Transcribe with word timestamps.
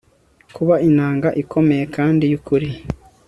kuba 0.55 0.75
inanga, 0.87 1.29
ikomeye 1.41 1.83
kandi 1.95 2.23
yukuri 2.31 2.69